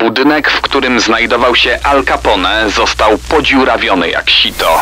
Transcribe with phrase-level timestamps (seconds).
[0.00, 4.80] budynek, w którym znajdował się Al Capone, został podziurawiony jak sito.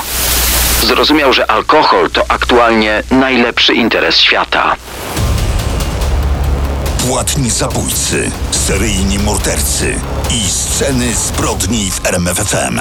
[0.83, 4.77] Zrozumiał, że alkohol to aktualnie najlepszy interes świata.
[7.09, 9.95] Płatni zabójcy, seryjni mordercy
[10.31, 12.81] i sceny zbrodni w RMFFM.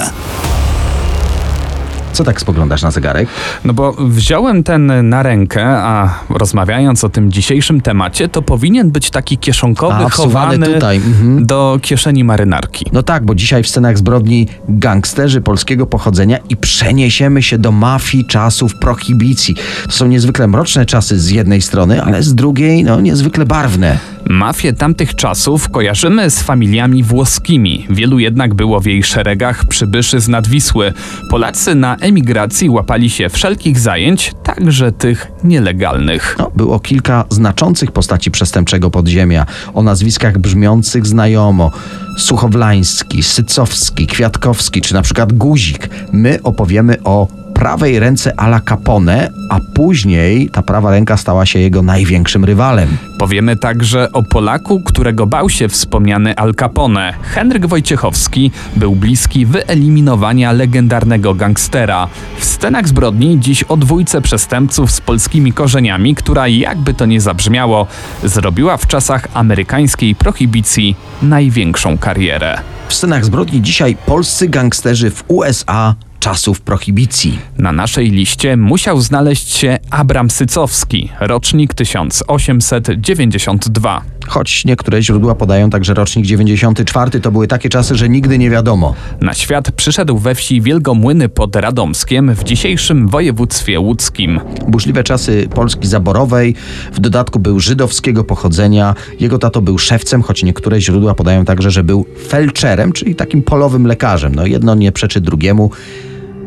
[2.18, 3.28] Co tak spoglądasz na zegarek?
[3.64, 9.10] No bo wziąłem ten na rękę, a rozmawiając o tym dzisiejszym temacie, to powinien być
[9.10, 11.46] taki kieszonkowy, A, chowany tutaj, mhm.
[11.46, 12.86] do kieszeni marynarki.
[12.92, 18.26] No tak, bo dzisiaj w scenach zbrodni gangsterzy polskiego pochodzenia i przeniesiemy się do mafii
[18.26, 19.54] czasów prohibicji.
[19.86, 23.98] To są niezwykle mroczne czasy z jednej strony, ale z drugiej no niezwykle barwne.
[24.28, 27.86] Mafię tamtych czasów kojarzymy z familiami włoskimi.
[27.90, 30.92] Wielu jednak było w jej szeregach przybyszy z Nadwisły.
[31.30, 36.36] Polacy na emigracji łapali się wszelkich zajęć, także tych nielegalnych.
[36.38, 41.70] No, było kilka znaczących postaci przestępczego podziemia, o nazwiskach brzmiących znajomo.
[42.18, 45.88] Suchowlański, Sycowski, Kwiatkowski czy na przykład Guzik.
[46.12, 47.28] My opowiemy o
[47.58, 52.96] prawej ręce Ala Capone, a później ta prawa ręka stała się jego największym rywalem.
[53.18, 57.14] Powiemy także o Polaku, którego bał się wspomniany Al Capone.
[57.22, 62.08] Henryk Wojciechowski był bliski wyeliminowania legendarnego gangstera.
[62.38, 67.86] W scenach zbrodni dziś o dwójce przestępców z polskimi korzeniami, która jakby to nie zabrzmiało,
[68.24, 72.60] zrobiła w czasach amerykańskiej prohibicji największą karierę.
[72.88, 77.38] W scenach zbrodni dzisiaj polscy gangsterzy w USA czasów prohibicji.
[77.58, 84.17] Na naszej liście musiał znaleźć się Abram Sycowski, rocznik 1892.
[84.28, 88.94] Choć niektóre źródła podają także rocznik 94, to były takie czasy, że nigdy nie wiadomo.
[89.20, 94.40] Na świat przyszedł we wsi Wielgomłyny pod Radomskiem w dzisiejszym województwie łódzkim.
[94.68, 96.54] Burzliwe czasy Polski zaborowej,
[96.92, 98.94] w dodatku był żydowskiego pochodzenia.
[99.20, 103.86] Jego tato był szewcem, choć niektóre źródła podają także, że był felczerem, czyli takim polowym
[103.86, 104.34] lekarzem.
[104.34, 105.70] No jedno nie przeczy drugiemu.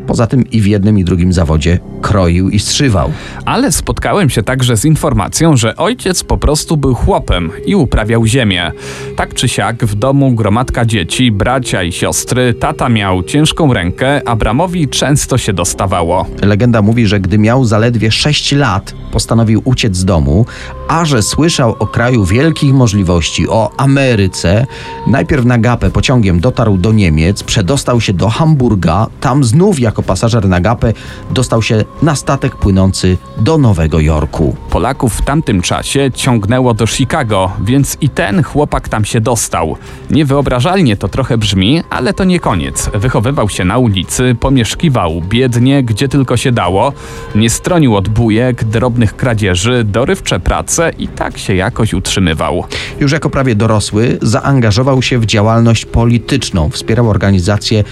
[0.08, 3.12] Poza tym i w jednym i drugim zawodzie kroił i strzywał.
[3.46, 8.72] Ale spotkałem się także z informacją, że ojciec po prostu był chłopem i uprawiał ziemię.
[9.16, 14.88] Tak czy siak w domu gromadka dzieci, bracia i siostry, tata miał ciężką rękę, Abramowi
[14.88, 16.26] często się dostawało.
[16.42, 20.46] Legenda mówi, że gdy miał zaledwie 6 lat, postanowił uciec z domu,
[20.88, 24.66] a że słyszał o kraju wielkich możliwości, o Ameryce,
[25.08, 30.48] najpierw na gapę pociągiem dotarł do Niemiec, przedostał się do Hamburga, tam znów jako pasażer
[30.48, 30.94] na gapę
[31.32, 34.56] dostał się na statek płynący do Nowego Jorku.
[34.70, 39.78] Polaków w tamtym czasie ciągnęło do Chicago, więc i ten chłopak tam się dostał.
[40.10, 42.90] Niewyobrażalnie to trochę brzmi, ale to nie koniec.
[42.94, 46.94] Wychowywał się na ulicy, pomieszkiwał biednie, gdzie tylko się dało,
[47.36, 52.64] nie stronił od bujek, drobnych kradzieży, dorywcze prace i tak się jakoś utrzymywał.
[53.00, 57.84] Już jako prawie dorosły zaangażował się w działalność polityczną, wspierał organizację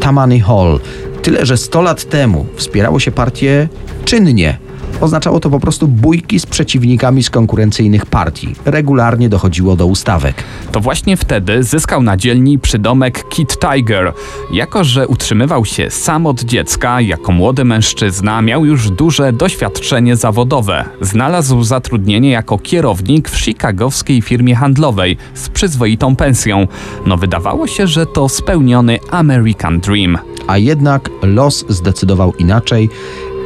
[0.00, 0.80] Tammany Hall.
[1.26, 3.68] Tyle, że 100 lat temu wspierało się partię
[4.04, 4.58] czynnie.
[5.00, 8.54] Oznaczało to po prostu bójki z przeciwnikami z konkurencyjnych partii.
[8.64, 10.44] Regularnie dochodziło do ustawek.
[10.72, 14.12] To właśnie wtedy zyskał na dzielni przydomek Kid Tiger.
[14.52, 20.84] Jako, że utrzymywał się sam od dziecka, jako młody mężczyzna, miał już duże doświadczenie zawodowe.
[21.00, 26.66] Znalazł zatrudnienie jako kierownik w chicagowskiej firmie handlowej z przyzwoitą pensją.
[27.06, 30.18] No wydawało się, że to spełniony American Dream.
[30.46, 32.90] A jednak los zdecydował inaczej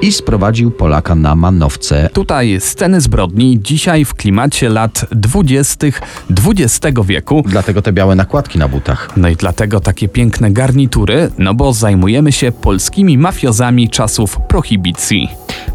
[0.03, 2.11] i sprowadził Polaka na manowce.
[2.13, 5.87] Tutaj sceny zbrodni dzisiaj w klimacie lat 20.
[6.47, 7.43] XX wieku.
[7.47, 9.09] Dlatego te białe nakładki na butach.
[9.17, 15.29] No i dlatego takie piękne garnitury, no bo zajmujemy się polskimi mafiozami czasów prohibicji.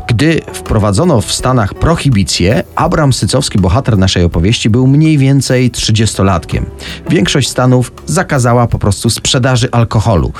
[0.08, 6.66] Gdy wprowadzono w Stanach prohibicję, Abram Sycowski, bohater naszej opowieści, był mniej więcej 30-latkiem.
[7.10, 10.34] Większość stanów zakazała po prostu sprzedaży alkoholu.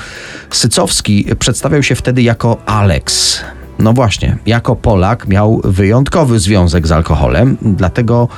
[0.50, 3.40] Sycowski przedstawiał się wtedy jako Alex.
[3.78, 8.28] No właśnie, jako Polak miał wyjątkowy związek z alkoholem, dlatego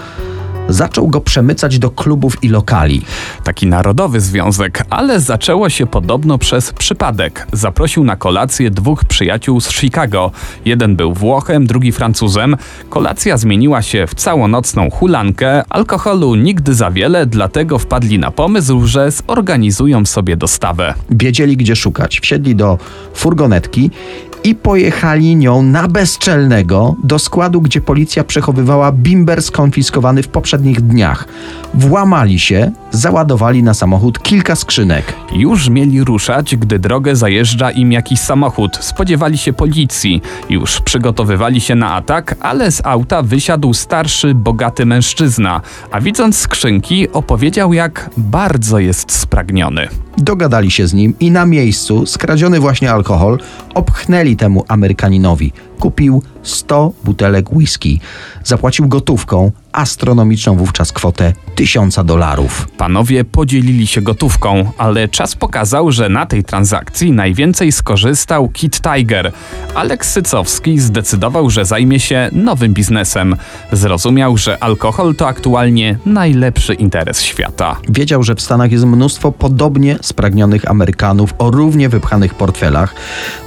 [0.69, 3.03] zaczął go przemycać do klubów i lokali.
[3.45, 7.47] Taki narodowy związek, ale zaczęło się podobno przez przypadek.
[7.53, 10.31] Zaprosił na kolację dwóch przyjaciół z Chicago.
[10.65, 12.57] Jeden był Włochem, drugi Francuzem.
[12.91, 15.63] Kolacja zmieniła się w całonocną hulankę.
[15.69, 20.95] Alkoholu nigdy za wiele, dlatego wpadli na pomysł, że zorganizują sobie dostawę.
[21.11, 22.21] Wiedzieli, gdzie szukać.
[22.21, 22.79] Wsiedli do
[23.15, 23.91] furgonetki
[24.45, 31.29] i pojechali nią na bezczelnego do składu, gdzie policja przechowywała bimber skonfiskowany w poprzednich dniach.
[31.75, 38.21] Włamali się, załadowali na samochód kilka skrzynek Już mieli ruszać, gdy drogę zajeżdża im jakiś
[38.21, 38.79] samochód.
[38.81, 40.23] Spodziewali się policji.
[40.51, 45.61] Już przygotowywali się na atak, ale z auta wysiadł starszy, bogaty mężczyzna,
[45.91, 50.08] a widząc skrzynki opowiedział jak bardzo jest spragniony.
[50.21, 53.39] Dogadali się z nim i na miejscu skradziony właśnie alkohol
[53.75, 55.53] obchnęli temu Amerykaninowi.
[55.79, 58.01] Kupił 100 butelek whisky.
[58.45, 62.69] Zapłacił gotówką, astronomiczną wówczas kwotę 1000 dolarów.
[62.77, 69.33] Panowie podzielili się gotówką, ale czas pokazał, że na tej transakcji najwięcej skorzystał Kit Tiger.
[69.75, 73.37] Aleks Sycowski zdecydował, że zajmie się nowym biznesem.
[73.73, 77.77] Zrozumiał, że alkohol to aktualnie najlepszy interes świata.
[77.89, 82.95] Wiedział, że w Stanach jest mnóstwo podobnie spragnionych Amerykanów o równie wypchanych portfelach.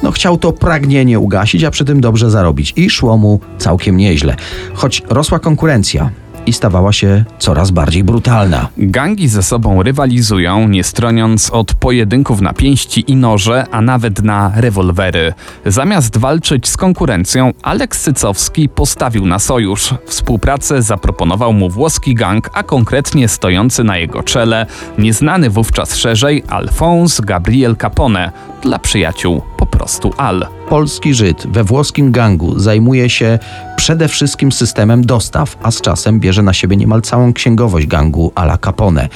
[0.03, 4.35] No chciał to pragnienie ugasić, a przy tym dobrze zarobić i szło mu całkiem nieźle.
[4.73, 6.11] Choć rosła konkurencja,
[6.45, 8.67] i stawała się coraz bardziej brutalna.
[8.77, 14.51] Gangi ze sobą rywalizują, nie stroniąc od pojedynków na pięści i noże, a nawet na
[14.55, 15.33] rewolwery.
[15.65, 19.93] Zamiast walczyć z konkurencją, Aleks Sycowski postawił na sojusz.
[20.05, 24.65] Współpracę zaproponował mu włoski gang, a konkretnie stojący na jego czele,
[24.97, 30.47] nieznany wówczas szerzej Alphonse Gabriel Capone, dla przyjaciół po prostu Al.
[30.69, 33.39] Polski Żyd we włoskim gangu zajmuje się
[33.75, 38.57] przede wszystkim systemem dostaw, a z czasem bierze na siebie niemal całą księgowość gangu Ala
[38.57, 39.09] Capone.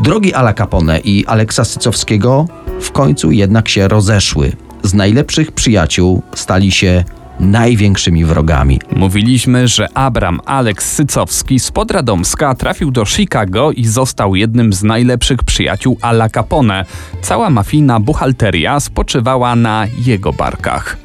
[0.00, 2.46] Drogi Ala Capone i Aleksa Sycowskiego
[2.80, 4.52] w końcu jednak się rozeszły.
[4.82, 7.04] Z najlepszych przyjaciół stali się
[7.40, 8.80] największymi wrogami.
[8.96, 15.44] Mówiliśmy, że Abram Aleks Sycowski z Podradomska trafił do Chicago i został jednym z najlepszych
[15.44, 16.84] przyjaciół Ala Capone.
[17.22, 20.96] Cała mafijna buchalteria spoczywała na jego barkach.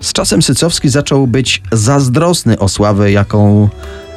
[0.00, 3.68] Z czasem Sycowski zaczął być zazdrosny o sławę, jaką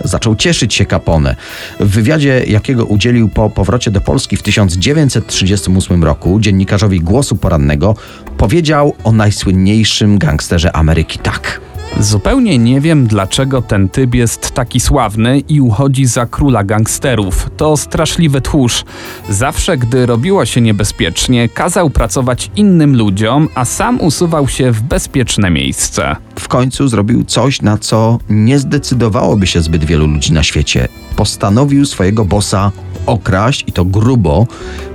[0.04, 1.36] zaczął cieszyć się Capone.
[1.80, 7.96] W wywiadzie, jakiego udzielił po powrocie do Polski w 1938 roku dziennikarzowi Głosu Porannego,
[8.38, 11.62] powiedział o najsłynniejszym gangsterze Ameryki tak.
[12.00, 17.50] Zupełnie nie wiem, dlaczego ten typ jest taki sławny i uchodzi za króla gangsterów.
[17.58, 18.86] To straszliwy tchórz.
[19.30, 25.50] Zawsze, gdy robiło się niebezpiecznie, kazał pracować innym ludziom, a sam usuwał się w bezpieczne
[25.50, 26.16] miejsce.
[26.40, 30.88] W końcu zrobił coś, na co nie zdecydowałoby się zbyt wielu ludzi na świecie.
[31.16, 32.72] Postanowił swojego bossa
[33.06, 34.48] okraść i to grubo.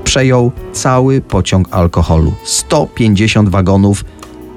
[0.04, 2.34] Przejął cały pociąg alkoholu.
[2.44, 4.04] 150 wagonów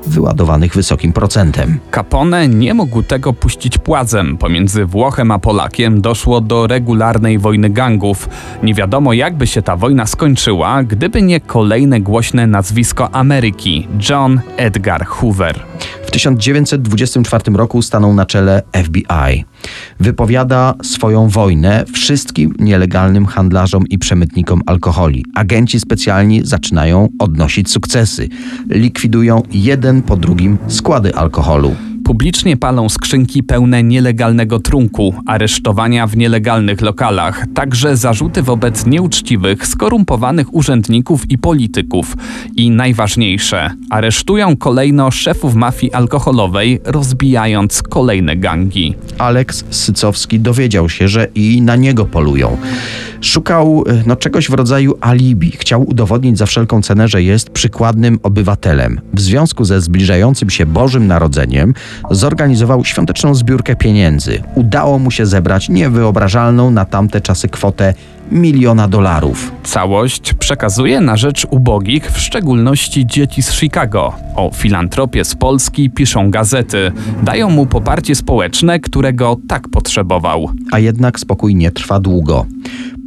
[0.07, 1.79] wyładowanych wysokim procentem.
[1.95, 4.37] Capone nie mógł tego puścić płazem.
[4.37, 8.29] Pomiędzy Włochem a Polakiem doszło do regularnej wojny gangów.
[8.63, 15.05] Nie wiadomo, jakby się ta wojna skończyła, gdyby nie kolejne głośne nazwisko Ameryki John Edgar
[15.05, 15.59] Hoover.
[16.11, 19.45] W 1924 roku stanął na czele FBI.
[19.99, 25.25] Wypowiada swoją wojnę wszystkim nielegalnym handlarzom i przemytnikom alkoholi.
[25.35, 28.29] Agenci specjalni zaczynają odnosić sukcesy.
[28.69, 31.75] Likwidują jeden po drugim składy alkoholu.
[32.11, 40.53] Publicznie palą skrzynki pełne nielegalnego trunku, aresztowania w nielegalnych lokalach, także zarzuty wobec nieuczciwych, skorumpowanych
[40.53, 42.17] urzędników i polityków.
[42.55, 48.95] I najważniejsze, aresztują kolejno szefów mafii alkoholowej, rozbijając kolejne gangi.
[49.17, 52.57] Aleks Sycowski dowiedział się, że i na niego polują.
[53.21, 55.51] Szukał e, no, czegoś w rodzaju alibi.
[55.51, 59.01] Chciał udowodnić za wszelką cenę, że jest przykładnym obywatelem.
[59.13, 61.73] W związku ze zbliżającym się Bożym Narodzeniem
[62.11, 64.43] zorganizował świąteczną zbiórkę pieniędzy.
[64.55, 67.93] Udało mu się zebrać niewyobrażalną na tamte czasy kwotę
[68.31, 69.51] miliona dolarów.
[69.63, 74.13] Całość przekazuje na rzecz ubogich, w szczególności dzieci z Chicago.
[74.35, 76.91] O filantropię z Polski piszą gazety.
[77.23, 80.49] Dają mu poparcie społeczne, którego tak potrzebował.
[80.71, 82.45] A jednak spokój nie trwa długo.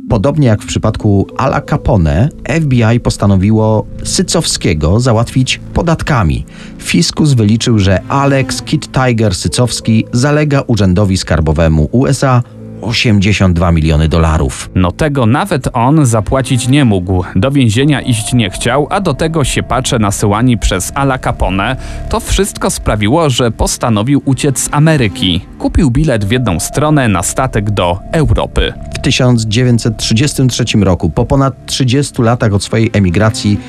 [0.09, 2.29] Podobnie jak w przypadku Ala Capone,
[2.61, 6.47] FBI postanowiło Sycowskiego załatwić podatkami.
[6.79, 12.43] Fiskus wyliczył, że Alex Kid Tiger Sycowski zalega urzędowi skarbowemu USA
[12.85, 14.71] 82 miliony dolarów.
[14.75, 17.25] No tego nawet on zapłacić nie mógł.
[17.37, 21.77] Do więzienia iść nie chciał, a do tego siepacze nasyłani przez Ala Capone.
[22.09, 25.41] To wszystko sprawiło, że postanowił uciec z Ameryki.
[25.59, 28.73] Kupił bilet w jedną stronę na statek do Europy.
[28.95, 33.61] W 1933 roku, po ponad 30 latach od swojej emigracji,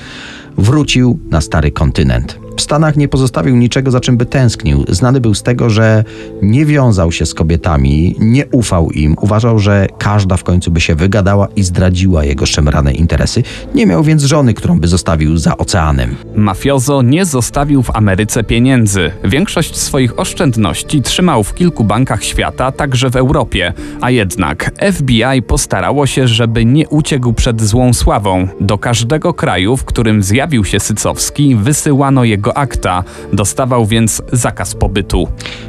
[0.57, 2.44] wrócił na stary kontynent.
[2.57, 4.85] W Stanach nie pozostawił niczego, za czym by tęsknił.
[4.89, 6.03] Znany był z tego, że
[6.41, 10.95] nie wiązał się z kobietami, nie ufał im, uważał, że każda w końcu by się
[10.95, 13.43] wygadała i zdradziła jego szemrane interesy.
[13.75, 16.15] Nie miał więc żony, którą by zostawił za oceanem.
[16.35, 19.11] Mafiozo nie zostawił w Ameryce pieniędzy.
[19.23, 23.73] Większość swoich oszczędności trzymał w kilku bankach świata, także w Europie.
[24.01, 28.47] A jednak FBI postarało się, żeby nie uciekł przed złą sławą.
[28.61, 33.03] Do każdego kraju, w którym zjawił się Sycowski, wysyłano jego akta.
[33.33, 35.27] Dostawał więc zakaz pobytu.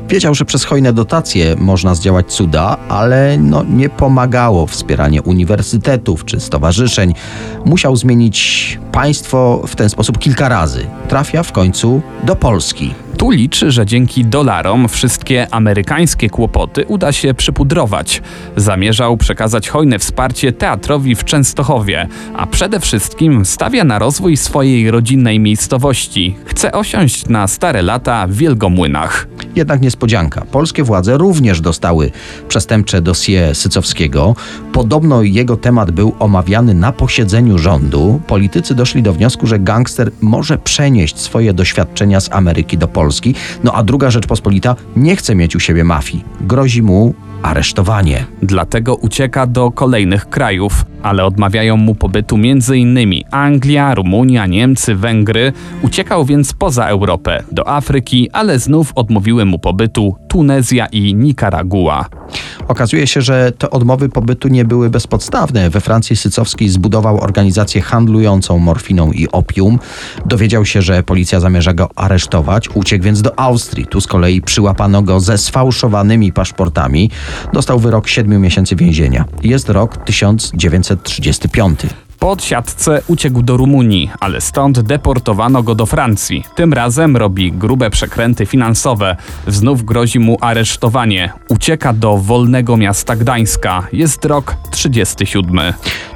[0.09, 6.40] Wiedział, że przez hojne dotacje można zdziałać cuda, ale no, nie pomagało wspieranie uniwersytetów czy
[6.40, 7.14] stowarzyszeń.
[7.64, 10.87] Musiał zmienić państwo w ten sposób kilka razy.
[11.09, 13.05] Trafia w końcu do Polski.
[13.18, 18.23] Tu liczy, że dzięki dolarom wszystkie amerykańskie kłopoty uda się przypudrować.
[18.56, 25.40] Zamierzał przekazać hojne wsparcie teatrowi w Częstochowie, a przede wszystkim stawia na rozwój swojej rodzinnej
[25.40, 26.37] miejscowości.
[26.44, 29.28] Chce osiąść na stare lata w Wielgomłynach.
[29.56, 30.44] Jednak niespodzianka.
[30.44, 32.11] Polskie władze również dostały
[32.49, 34.37] przestępcze dosie Sycowskiego.
[34.73, 38.20] Podobno jego temat był omawiany na posiedzeniu rządu.
[38.26, 43.34] Politycy doszli do wniosku, że gangster może przenieść swoje doświadczenia z Ameryki do Polski.
[43.64, 46.25] No a druga Rzeczpospolita nie chce mieć u siebie mafii.
[46.40, 47.14] Grozi mu
[47.46, 48.24] aresztowanie.
[48.42, 52.98] Dlatego ucieka do kolejnych krajów, ale odmawiają mu pobytu m.in.
[53.30, 55.52] Anglia, Rumunia, Niemcy, Węgry.
[55.82, 62.08] Uciekał więc poza Europę, do Afryki, ale znów odmówiły mu pobytu Tunezja i Nikaragua.
[62.68, 65.70] Okazuje się, że te odmowy pobytu nie były bezpodstawne.
[65.70, 69.78] We Francji Sycowski zbudował organizację handlującą morfiną i opium.
[70.26, 72.68] Dowiedział się, że policja zamierza go aresztować.
[72.74, 73.86] Uciekł więc do Austrii.
[73.86, 77.10] Tu z kolei przyłapano go ze sfałszowanymi paszportami.
[77.52, 79.24] Dostał wyrok 7 miesięcy więzienia.
[79.42, 81.80] Jest rok 1935.
[82.18, 86.44] Po odsiadce uciekł do Rumunii, ale stąd deportowano go do Francji.
[86.54, 89.16] Tym razem robi grube przekręty finansowe.
[89.46, 91.32] Znów grozi mu aresztowanie.
[91.49, 93.87] Ucieka do wolnego miasta Gdańska.
[93.92, 95.73] Jest rok 37.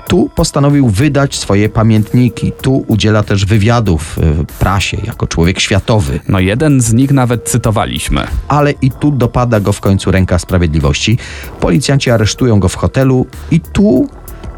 [0.08, 2.52] Tu postanowił wydać swoje pamiętniki.
[2.62, 6.20] Tu udziela też wywiadów w prasie jako człowiek światowy.
[6.28, 8.26] No jeden z nich nawet cytowaliśmy.
[8.48, 11.18] Ale i tu dopada go w końcu ręka sprawiedliwości.
[11.60, 14.08] Policjanci aresztują go w hotelu i tu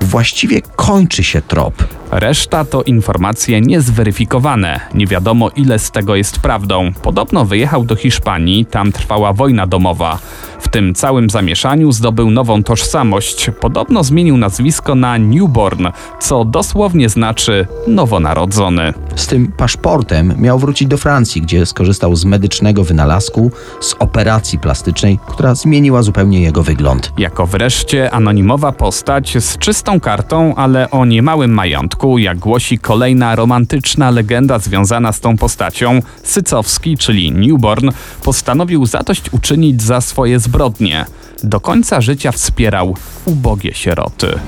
[0.03, 2.02] właściwie kończy się trop.
[2.12, 4.81] Reszta to informacje niezweryfikowane.
[4.95, 6.92] Nie wiadomo ile z tego jest prawdą.
[7.02, 10.19] Podobno wyjechał do Hiszpanii, tam trwała wojna domowa.
[10.61, 13.50] W tym całym zamieszaniu zdobył nową tożsamość.
[13.61, 15.87] Podobno zmienił nazwisko na Newborn,
[16.21, 18.95] co dosłownie znaczy nowonarodzony.
[19.14, 23.50] Z tym paszportem miał wrócić do Francji, gdzie skorzystał z medycznego wynalazku,
[23.81, 27.12] z operacji plastycznej, która zmieniła zupełnie jego wygląd.
[27.19, 34.11] Jako wreszcie anonimowa postać z czystą kartą, ale o niemałym majątku, jak głosi kolejna romantyczna
[34.11, 37.91] legenda związana z tą postacią, Sycowski, czyli Newborn,
[38.23, 41.07] postanowił zadość uczynić za swoje zbrodnie.
[41.43, 44.39] Do końca życia wspierał ubogie sieroty.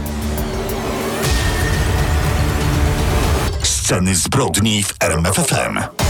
[3.62, 6.03] Sceny zbrodni w RMFFM.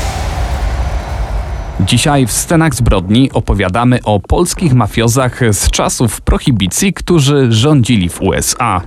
[1.86, 8.80] Dzisiaj w scenach zbrodni opowiadamy o polskich mafiozach z czasów prohibicji, którzy rządzili w USA.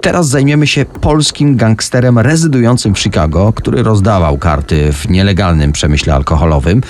[0.00, 6.82] Teraz zajmiemy się polskim gangsterem rezydującym w Chicago, który rozdawał karty w nielegalnym przemyśle alkoholowym.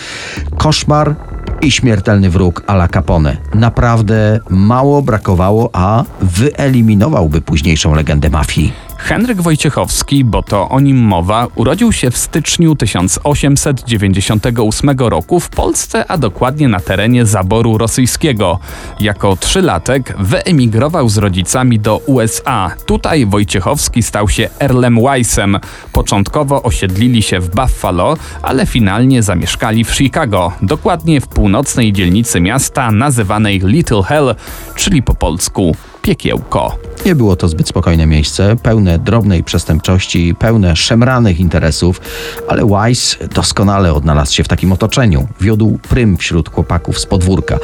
[0.58, 1.14] Koszmar
[1.60, 3.36] i śmiertelny wróg Ala Capone.
[3.54, 8.72] Naprawdę mało brakowało, a wyeliminowałby późniejszą legendę mafii.
[9.04, 16.10] Henryk Wojciechowski, bo to o nim mowa, urodził się w styczniu 1898 roku w Polsce,
[16.10, 18.58] a dokładnie na terenie zaboru rosyjskiego.
[19.00, 22.70] Jako trzylatek wyemigrował z rodzicami do USA.
[22.86, 25.58] Tutaj Wojciechowski stał się Earlem Weissem.
[25.92, 32.92] Początkowo osiedlili się w Buffalo, ale finalnie zamieszkali w Chicago, dokładnie w północnej dzielnicy miasta
[32.92, 34.34] nazywanej Little Hell,
[34.74, 36.78] czyli po polsku piekiełko.
[37.06, 42.00] Nie było to zbyt spokojne miejsce, pełne drobnej przestępczości, pełne szemranych interesów,
[42.48, 45.28] ale Weiss doskonale odnalazł się w takim otoczeniu.
[45.40, 47.58] Wiódł prym wśród chłopaków z podwórka.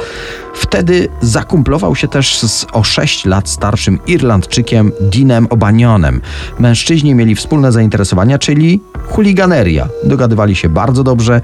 [0.53, 6.21] Wtedy zakumplował się też z o 6 lat starszym Irlandczykiem Dinem Obanionem.
[6.59, 9.87] Mężczyźni mieli wspólne zainteresowania, czyli chuliganeria.
[10.03, 11.41] Dogadywali się bardzo dobrze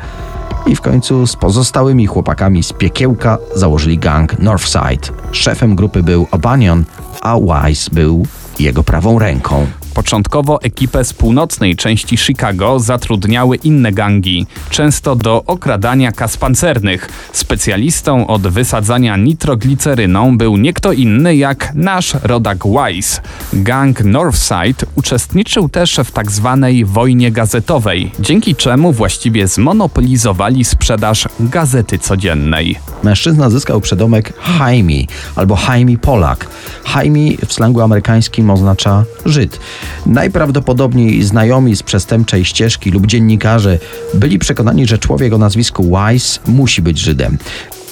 [0.68, 5.08] i w końcu z pozostałymi chłopakami z piekiełka założyli gang Northside.
[5.32, 6.84] Szefem grupy był Obanion,
[7.22, 8.26] a Wise był
[8.60, 9.68] jego prawą ręką.
[9.98, 17.10] Początkowo ekipę z północnej części Chicago zatrudniały inne gangi, często do okradania kas pancernych.
[17.34, 23.22] Specjalistą od wysadzania nitrogliceryną był nie kto inny jak nasz rodak Wise.
[23.54, 32.00] Gang Northside uczestniczył też w tak zwanej wojnie gazetowej, dzięki czemu właściwie zmonopolizowali sprzedaż gazety
[32.00, 32.80] codziennej.
[33.04, 35.04] Mężczyzna zyskał przedomek Jaime
[35.36, 36.48] albo Jaime Polak.
[36.96, 39.60] Jaime w slangu amerykańskim oznacza Żyd.
[40.06, 43.79] Najprawdopodobniej znajomi z przestępczej ścieżki lub dziennikarze
[44.13, 47.38] byli przekonani, że człowiek o nazwisku Wise musi być Żydem.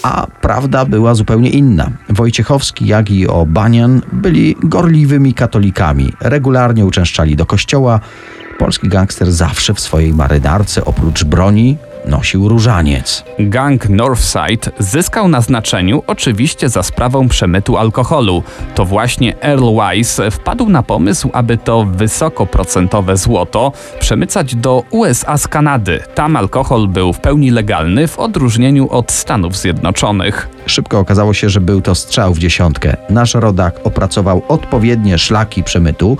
[0.03, 1.91] A prawda była zupełnie inna.
[2.09, 6.13] Wojciechowski, jak i Obanian byli gorliwymi katolikami.
[6.21, 7.99] Regularnie uczęszczali do kościoła.
[8.59, 13.23] Polski gangster zawsze w swojej marynarce oprócz broni nosił różaniec.
[13.39, 18.43] Gang Northside zyskał na znaczeniu oczywiście za sprawą przemytu alkoholu.
[18.75, 25.47] To właśnie Earl Wise wpadł na pomysł, aby to wysokoprocentowe złoto przemycać do USA z
[25.47, 25.99] Kanady.
[26.15, 30.49] Tam alkohol był w pełni legalny w odróżnieniu od Stanów Zjednoczonych.
[30.65, 32.97] Szybko okazało się, że był to strzał w dziesiątkę.
[33.09, 36.17] Nasz rodak opracował odpowiednie szlaki przemytu,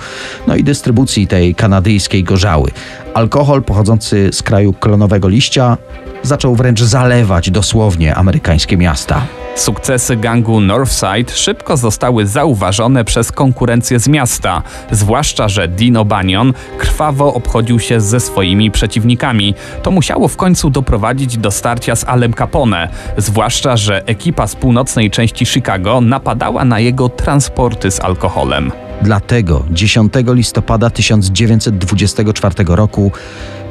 [0.48, 2.72] no i dystrybucji tej kanadyjskiej gorzały.
[3.14, 5.75] Alkohol pochodzący z kraju klonowego liścia
[6.24, 9.22] zaczął wręcz zalewać dosłownie amerykańskie miasta.
[9.56, 17.34] Sukcesy gangu Northside szybko zostały zauważone przez konkurencję z miasta, zwłaszcza, że Dino Banion krwawo
[17.34, 19.54] obchodził się ze swoimi przeciwnikami.
[19.84, 25.12] To musiało w końcu doprowadzić do starcia z Alem Capone, zwłaszcza, że ekipa z północnej
[25.12, 28.72] części Chicago napadała na jego transporty z alkoholem.
[29.02, 33.12] Dlatego 10 listopada 1924 roku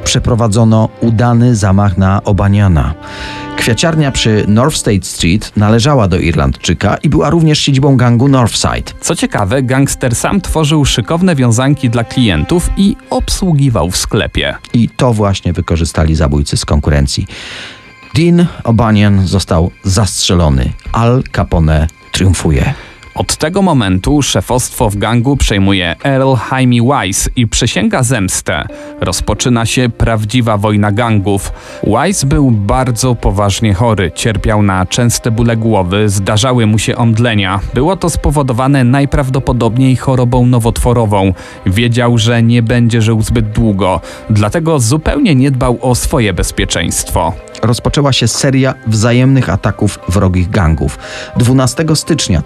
[0.05, 2.93] przeprowadzono udany zamach na Obaniana.
[3.57, 8.91] Kwiaciarnia przy North State Street należała do Irlandczyka i była również siedzibą gangu Northside.
[9.01, 14.55] Co ciekawe, gangster sam tworzył szykowne wiązanki dla klientów i obsługiwał w sklepie.
[14.73, 17.27] I to właśnie wykorzystali zabójcy z konkurencji.
[18.15, 20.73] Dean O'Banian został zastrzelony.
[20.91, 22.73] Al Capone triumfuje.
[23.15, 28.65] Od tego momentu szefostwo w gangu przejmuje Earl Jaime Wise i przysięga zemstę.
[29.01, 31.51] Rozpoczyna się prawdziwa wojna gangów.
[31.83, 37.59] Wise był bardzo poważnie chory, cierpiał na częste bóle głowy, zdarzały mu się omdlenia.
[37.73, 41.33] Było to spowodowane najprawdopodobniej chorobą nowotworową.
[41.65, 47.33] Wiedział, że nie będzie żył zbyt długo, dlatego zupełnie nie dbał o swoje bezpieczeństwo
[47.65, 50.99] rozpoczęła się seria wzajemnych ataków wrogich gangów.
[51.37, 52.41] 12 stycznia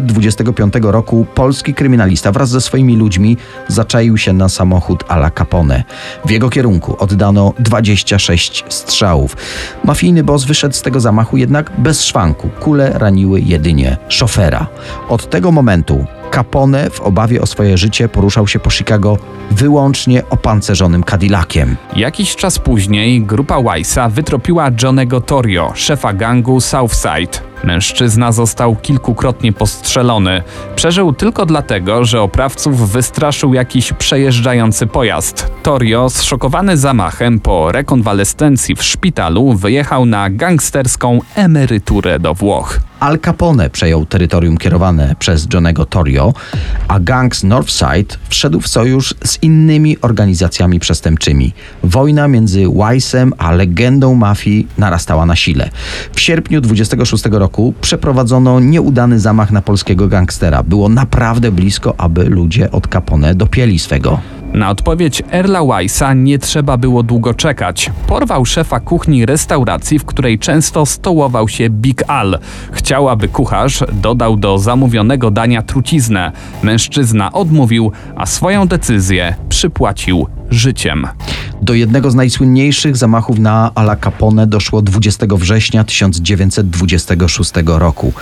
[0.00, 3.36] 1925 roku polski kryminalista wraz ze swoimi ludźmi
[3.68, 5.84] zaczaił się na samochód Ala Capone.
[6.24, 9.36] W jego kierunku oddano 26 strzałów.
[9.84, 12.48] Mafijny boss wyszedł z tego zamachu jednak bez szwanku.
[12.60, 14.66] Kule raniły jedynie szofera.
[15.08, 19.18] Od tego momentu Capone w obawie o swoje życie poruszał się po Chicago
[19.50, 21.76] wyłącznie opancerzonym Cadillaciem.
[21.96, 27.52] Jakiś czas później grupa Wise'a wytropiła Johnego Torio, szefa gangu Southside.
[27.64, 30.42] Mężczyzna został kilkukrotnie postrzelony.
[30.76, 35.52] Przeżył tylko dlatego, że oprawców wystraszył jakiś przejeżdżający pojazd.
[35.62, 42.80] Torio, zszokowany zamachem po rekonwalescencji w szpitalu, wyjechał na gangsterską emeryturę do Włoch.
[43.00, 45.84] Al Capone przejął terytorium kierowane przez Johnego
[46.22, 46.32] Torio,
[46.88, 51.52] a gang z Northside wszedł w sojusz z innymi organizacjami przestępczymi.
[51.82, 55.70] Wojna między Wise'em a legendą mafii narastała na sile.
[56.14, 60.62] W sierpniu 26 roku przeprowadzono nieudany zamach na polskiego gangstera.
[60.62, 64.41] Było naprawdę blisko, aby ludzie od Capone dopieli swego.
[64.54, 67.90] Na odpowiedź Erla Wise'a nie trzeba było długo czekać.
[68.06, 72.38] Porwał szefa kuchni restauracji, w której często stołował się Big Al.
[72.72, 76.32] Chciał, aby kucharz dodał do zamówionego dania truciznę.
[76.62, 81.06] Mężczyzna odmówił, a swoją decyzję przypłacił życiem.
[81.62, 88.12] Do jednego z najsłynniejszych zamachów na Ala Capone doszło 20 września 1926 roku.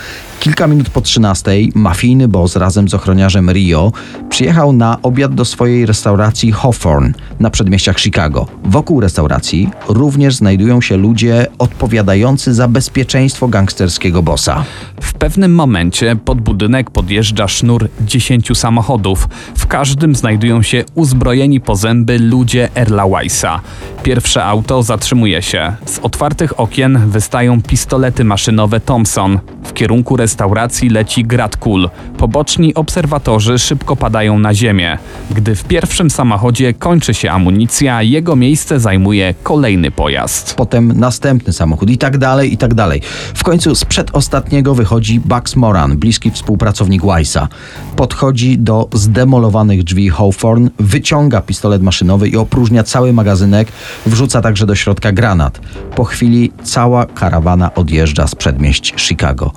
[0.40, 3.92] Kilka minut po 13 mafijny boss razem z ochroniarzem Rio
[4.28, 8.46] przyjechał na obiad do swojej restauracji Hawthorne na przedmieściach Chicago.
[8.64, 14.64] Wokół restauracji również znajdują się ludzie odpowiadający za bezpieczeństwo gangsterskiego bossa.
[15.00, 19.28] W pewnym momencie pod budynek podjeżdża sznur 10 samochodów.
[19.56, 23.60] W każdym znajdują się uzbrojeni po zęby ludzie Erla Wise'a.
[24.02, 25.72] Pierwsze auto zatrzymuje się.
[25.86, 29.38] Z otwartych okien wystają pistolety maszynowe Thompson.
[29.64, 31.88] W kierunku restauracji leci grad kul.
[32.18, 34.98] Poboczni obserwatorzy szybko padają na ziemię.
[35.30, 40.54] Gdy w pierwszym samochodzie kończy się amunicja, jego miejsce zajmuje kolejny pojazd.
[40.54, 43.02] Potem następny samochód i tak dalej, i tak dalej.
[43.34, 47.48] W końcu z przedostatniego wychodzi Bugs Moran, bliski współpracownik Weissa.
[47.96, 53.68] Podchodzi do zdemolowanych drzwi Hawthorne, wyciąga pistolet maszynowy i opróżnia cały magazynek,
[54.06, 55.60] wrzuca także do środka granat.
[55.96, 59.52] Po chwili cała karawana odjeżdża z przedmieść Chicago.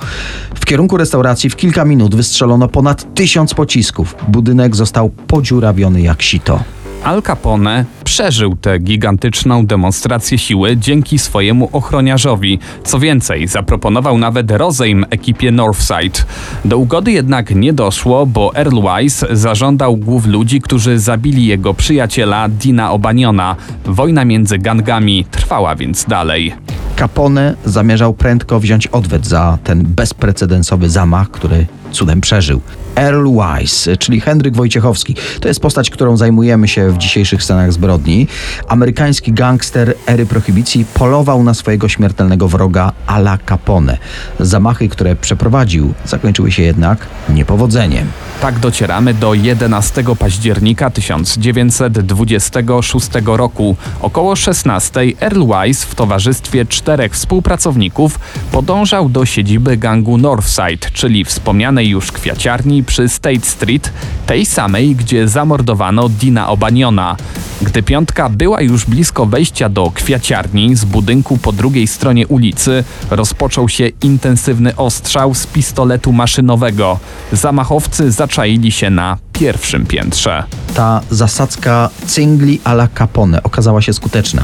[0.56, 4.16] W kierunku restauracji w kilka minut wystrzelono ponad tysiąc pocisków.
[4.28, 6.64] Budynek został podziurawiony jak sito.
[7.04, 12.60] Al Capone przeżył tę gigantyczną demonstrację siły dzięki swojemu ochroniarzowi.
[12.84, 16.20] Co więcej, zaproponował nawet rozejm ekipie Northside.
[16.66, 22.50] Do ugody jednak nie doszło, bo Earl Wise zażądał głów ludzi, którzy zabili jego przyjaciela
[22.50, 23.56] Dina Obaniona.
[23.86, 26.54] Wojna między gangami trwała więc dalej.
[27.00, 32.62] Capone zamierzał prędko wziąć odwet za ten bezprecedensowy zamach, który cudem przeżył.
[32.96, 35.16] Earl Wise, czyli Henryk Wojciechowski.
[35.40, 38.28] To jest postać, którą zajmujemy się w dzisiejszych scenach zbrodni.
[38.68, 43.98] Amerykański gangster ery prohibicji polował na swojego śmiertelnego wroga Ala Capone.
[44.40, 48.08] Zamachy, które przeprowadził, zakończyły się jednak niepowodzeniem.
[48.42, 53.76] Tak docieramy do 11 października 1926 roku.
[54.02, 58.20] Około 16 Earl Wise w towarzystwie czterech współpracowników
[58.52, 63.94] podążał do siedziby gangu Northside, czyli wspomnianej już kwiaciarni przy State Street,
[64.26, 67.16] tej samej, gdzie zamordowano Dina Obaniona.
[67.62, 73.70] Gdy piątka była już blisko wejścia do kwiaciarni z budynku po drugiej stronie ulicy, rozpoczął
[73.70, 77.00] się intensywny ostrzał z pistoletu maszynowego.
[77.32, 80.44] Zamachowcy zaczaili się na pierwszym piętrze.
[80.74, 84.44] Ta zasadzka cyngli ala Capone okazała się skuteczna.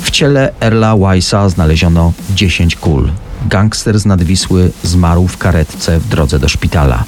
[0.00, 3.10] W ciele Erla Wise'a znaleziono 10 kul.
[3.48, 7.04] Gangster z Nadwisły zmarł w karetce w drodze do szpitala.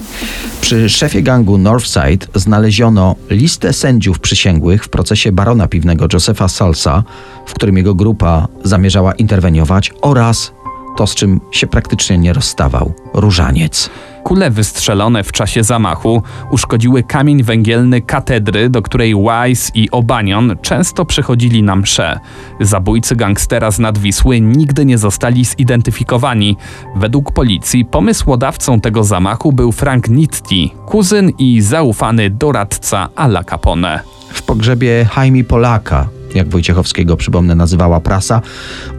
[0.60, 7.04] Przy szefie gangu Northside znaleziono listę sędziów przysięgłych w procesie barona piwnego Josepha Salsa,
[7.46, 10.52] w którym jego grupa zamierzała interweniować, oraz
[10.96, 13.90] to, z czym się praktycznie nie rozstawał różaniec.
[14.28, 21.04] Kule wystrzelone w czasie zamachu uszkodziły kamień węgielny katedry, do której Wise i Obanion często
[21.04, 22.20] przychodzili na msze.
[22.60, 26.56] Zabójcy gangstera z Nadwisły nigdy nie zostali zidentyfikowani.
[26.96, 34.00] Według policji pomysłodawcą tego zamachu był Frank Nitti, kuzyn i zaufany doradca Ala Capone.
[34.32, 38.40] W pogrzebie Jaime Polaka, jak Wojciechowskiego przypomnę nazywała prasa,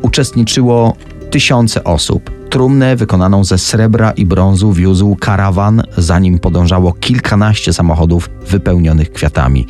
[0.01, 0.95] uczestniczyło
[1.31, 2.38] tysiące osób.
[2.49, 9.67] Trumnę wykonaną ze srebra i brązu wiózł karawan, za nim podążało kilkanaście samochodów wypełnionych kwiatami.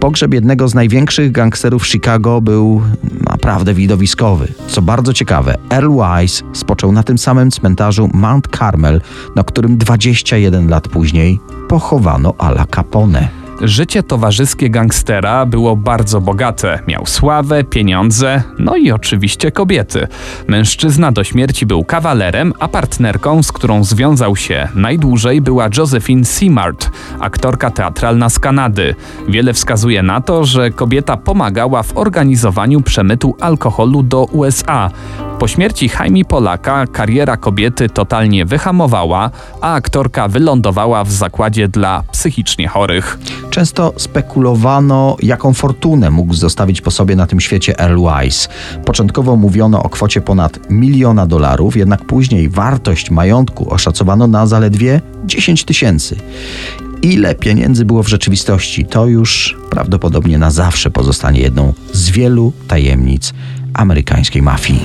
[0.00, 2.82] Pogrzeb jednego z największych gangsterów Chicago był
[3.30, 4.48] naprawdę widowiskowy.
[4.68, 9.00] Co bardzo ciekawe, Earl Wise spoczął na tym samym cmentarzu Mount Carmel,
[9.36, 13.41] na którym 21 lat później pochowano Ala Capone.
[13.62, 16.78] Życie towarzyskie gangstera było bardzo bogate.
[16.88, 20.08] Miał sławę, pieniądze, no i oczywiście kobiety.
[20.48, 26.90] Mężczyzna do śmierci był kawalerem, a partnerką, z którą związał się najdłużej, była Josephine Simard,
[27.20, 28.94] aktorka teatralna z Kanady.
[29.28, 34.90] Wiele wskazuje na to, że kobieta pomagała w organizowaniu przemytu alkoholu do USA.
[35.42, 42.68] Po śmierci Jaime Polaka kariera kobiety totalnie wyhamowała, a aktorka wylądowała w zakładzie dla psychicznie
[42.68, 43.18] chorych.
[43.50, 48.48] Często spekulowano, jaką fortunę mógł zostawić po sobie na tym świecie Earl Wise.
[48.84, 55.64] Początkowo mówiono o kwocie ponad miliona dolarów, jednak później wartość majątku oszacowano na zaledwie 10
[55.64, 56.16] tysięcy.
[57.02, 63.32] Ile pieniędzy było w rzeczywistości, to już prawdopodobnie na zawsze pozostanie jedną z wielu tajemnic
[63.74, 64.84] amerykańskiej mafii.